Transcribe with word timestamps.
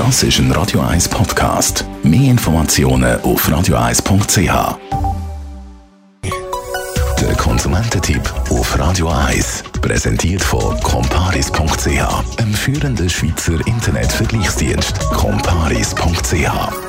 Das 0.00 0.22
ist 0.22 0.38
ein 0.38 0.50
Radio 0.52 0.80
1 0.80 1.10
Podcast. 1.10 1.84
Mehr 2.02 2.30
Informationen 2.30 3.20
auf 3.20 3.46
radio1.ch. 3.46 4.78
Der 7.20 7.34
Konsumententipp 7.36 8.22
auf 8.48 8.78
Radio 8.78 9.10
1 9.10 9.62
präsentiert 9.82 10.42
von 10.42 10.74
comparis.ch, 10.80 12.38
einem 12.38 12.54
führenden 12.54 13.10
Schweizer 13.10 13.60
Internetvergleichsdienst. 13.66 15.00
comparis.ch. 15.10 16.48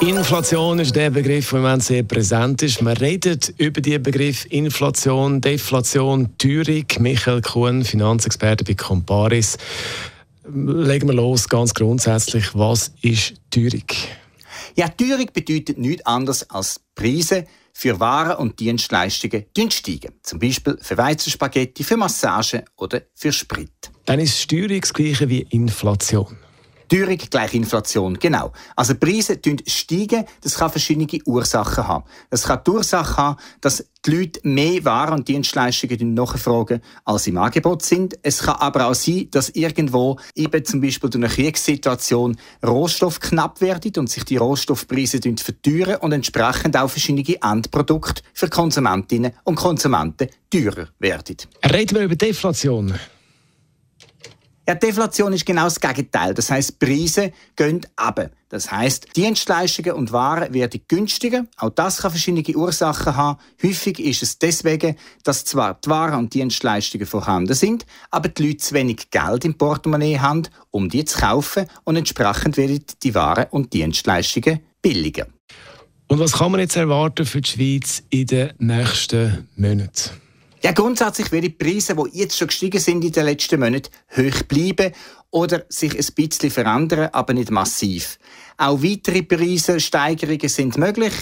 Inflation 0.00 0.78
ist 0.78 0.94
der 0.94 1.10
Begriff, 1.10 1.50
der 1.50 1.58
im 1.58 1.64
Moment 1.64 1.82
sehr 1.82 2.04
präsent 2.04 2.62
ist. 2.62 2.82
Man 2.82 2.96
redet 2.96 3.52
über 3.58 3.80
den 3.80 4.00
Begriff 4.00 4.46
Inflation, 4.48 5.40
Deflation, 5.40 6.28
Teuerung. 6.38 6.84
Michael 7.00 7.40
Kuhn, 7.40 7.82
Finanzexperte 7.82 8.62
bei 8.62 8.74
Comparis. 8.74 9.58
Legen 10.44 11.08
wir 11.08 11.14
los, 11.14 11.48
ganz 11.48 11.72
grundsätzlich. 11.72 12.54
Was 12.54 12.92
ist 13.02 13.34
Teuerung? 13.50 13.86
Ja, 14.74 14.88
Teuerung 14.88 15.28
bedeutet 15.32 15.78
nichts 15.78 16.04
anderes 16.04 16.48
als 16.50 16.80
Preise 16.94 17.46
für 17.72 17.98
Waren 18.00 18.36
und 18.36 18.58
Dienstleistungen 18.60 19.46
steigen. 19.70 20.14
Zum 20.22 20.38
Beispiel 20.38 20.76
für 20.80 20.98
Weizenspaghetti, 20.98 21.84
für 21.84 21.96
Massage 21.96 22.64
oder 22.76 23.02
für 23.14 23.32
Sprit. 23.32 23.70
Dann 24.04 24.20
ist 24.20 24.40
Steuerung 24.40 24.80
das 24.80 24.92
Gleiche 24.92 25.28
wie 25.28 25.46
Inflation. 25.50 26.36
Teuerung 26.92 27.16
gleich 27.16 27.54
Inflation, 27.54 28.18
genau. 28.18 28.52
Also 28.76 28.94
Preise 28.94 29.40
steigen, 29.66 30.26
das 30.42 30.56
kann 30.56 30.70
verschiedene 30.70 31.08
Ursachen 31.24 31.88
haben. 31.88 32.04
Es 32.28 32.42
kann 32.42 32.60
die 32.66 32.70
Ursache 32.70 33.16
haben, 33.16 33.40
dass 33.62 33.86
die 34.04 34.10
Leute 34.10 34.40
mehr 34.42 34.84
Waren 34.84 35.20
und 35.20 35.28
Dienstleistungen 35.28 36.12
nachfragen, 36.12 36.82
als 37.06 37.26
im 37.28 37.38
Angebot 37.38 37.80
sind. 37.80 38.18
Es 38.22 38.40
kann 38.40 38.56
aber 38.56 38.88
auch 38.88 38.94
sein, 38.94 39.28
dass 39.30 39.48
irgendwo 39.48 40.18
eben 40.34 40.64
zum 40.66 40.82
Beispiel 40.82 41.08
durch 41.08 41.24
eine 41.24 41.32
Kriegssituation 41.32 42.36
Rohstoff 42.62 43.20
knapp 43.20 43.62
werden 43.62 43.92
und 43.96 44.10
sich 44.10 44.24
die 44.24 44.36
Rohstoffpreise 44.36 45.18
verteuern 45.38 45.96
und 45.96 46.12
entsprechend 46.12 46.76
auch 46.76 46.90
verschiedene 46.90 47.38
Endprodukte 47.42 48.22
für 48.34 48.50
Konsumentinnen 48.50 49.32
und 49.44 49.54
Konsumenten 49.54 50.28
teurer 50.50 50.88
werden. 50.98 51.36
Reden 51.64 51.96
wir 51.96 52.02
über 52.02 52.16
Deflation. 52.16 52.92
Ja, 54.68 54.76
Deflation 54.76 55.32
ist 55.32 55.44
genau 55.44 55.64
das 55.64 55.80
Gegenteil. 55.80 56.34
Das 56.34 56.48
heißt, 56.50 56.78
Preise 56.78 57.32
gehen 57.56 57.80
ab. 57.96 58.30
Das 58.48 58.70
heißt, 58.70 59.16
Dienstleistungen 59.16 59.94
und 59.94 60.12
Waren 60.12 60.54
werden 60.54 60.80
günstiger. 60.86 61.46
Auch 61.56 61.70
das 61.70 61.98
kann 61.98 62.12
verschiedene 62.12 62.44
Ursachen 62.56 63.16
haben. 63.16 63.40
Häufig 63.60 63.98
ist 63.98 64.22
es 64.22 64.38
deswegen, 64.38 64.96
dass 65.24 65.44
zwar 65.44 65.80
die 65.84 65.90
Waren 65.90 66.18
und 66.20 66.34
Dienstleistungen 66.34 67.06
vorhanden 67.06 67.54
sind, 67.54 67.86
aber 68.10 68.28
die 68.28 68.46
Leute 68.46 68.58
zu 68.58 68.74
wenig 68.74 69.10
Geld 69.10 69.44
im 69.44 69.54
Portemonnaie 69.54 70.20
haben, 70.20 70.42
um 70.70 70.88
die 70.88 71.04
zu 71.04 71.18
kaufen 71.18 71.66
und 71.82 71.96
entsprechend 71.96 72.56
werden 72.56 72.84
die 73.02 73.14
Waren 73.16 73.46
und 73.50 73.72
Dienstleistungen 73.72 74.60
billiger. 74.80 75.26
Und 76.06 76.20
was 76.20 76.34
kann 76.34 76.52
man 76.52 76.60
jetzt 76.60 76.76
erwarten 76.76 77.26
für 77.26 77.40
die 77.40 77.50
Schweiz 77.50 78.02
in 78.10 78.26
den 78.26 78.52
nächsten 78.58 79.48
Monaten? 79.56 80.10
Ja, 80.64 80.70
grundsätzlich 80.70 81.32
werden 81.32 81.46
die 81.46 81.50
Preise, 81.50 81.96
die 81.96 82.18
jetzt 82.18 82.38
schon 82.38 82.46
gestiegen 82.46 82.78
sind 82.78 83.04
in 83.04 83.10
den 83.10 83.24
letzten 83.24 83.58
Monaten, 83.58 83.90
hoch 84.16 84.42
bleiben 84.44 84.92
oder 85.30 85.64
sich 85.68 85.92
ein 85.92 86.14
bisschen 86.14 86.50
verändern, 86.52 87.08
aber 87.12 87.34
nicht 87.34 87.50
massiv. 87.50 88.18
Auch 88.58 88.80
weitere 88.80 89.22
Preissteigerungen 89.22 90.48
sind 90.48 90.78
möglich. 90.78 91.12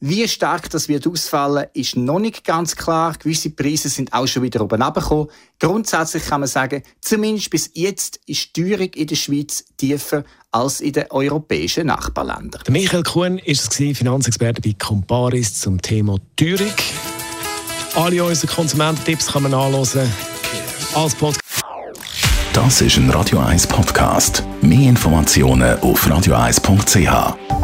Wie 0.00 0.26
stark 0.28 0.68
das 0.70 0.88
wird 0.88 1.06
ausfallen, 1.06 1.66
ist 1.72 1.96
noch 1.96 2.18
nicht 2.18 2.44
ganz 2.44 2.76
klar. 2.76 3.14
Gewisse 3.18 3.50
Preise 3.50 3.88
sind 3.88 4.12
auch 4.12 4.26
schon 4.26 4.42
wieder 4.42 4.60
oben 4.60 4.82
abgekommen. 4.82 5.28
Grundsätzlich 5.58 6.24
kann 6.26 6.40
man 6.40 6.48
sagen, 6.48 6.82
zumindest 7.00 7.50
bis 7.50 7.70
jetzt 7.74 8.20
ist 8.26 8.54
die 8.54 8.62
Teuerung 8.62 8.90
in 8.94 9.06
der 9.06 9.16
Schweiz 9.16 9.64
tiefer 9.78 10.24
als 10.50 10.80
in 10.80 10.92
den 10.92 11.10
europäischen 11.10 11.86
Nachbarländern. 11.86 12.62
Michael 12.68 13.02
Kuhn 13.02 13.38
ist 13.38 13.80
es 13.80 13.96
Finanzexperte 13.96 14.60
bei 14.60 14.74
Comparis 14.78 15.58
zum 15.60 15.80
Thema 15.80 16.16
Teuerung. 16.36 16.72
Alle 17.94 18.22
unsere 18.24 18.52
Konsumententipps 18.52 19.26
kann 19.26 19.42
man 19.42 19.54
anhören 19.54 20.12
als 20.94 21.14
Podcast. 21.14 21.40
Das 22.52 22.80
ist 22.80 22.96
ein 22.96 23.10
Radio 23.10 23.38
1 23.38 23.66
Podcast. 23.66 24.42
Mehr 24.60 24.88
Informationen 24.88 25.78
auf 25.80 26.06
radio1.ch. 26.06 27.59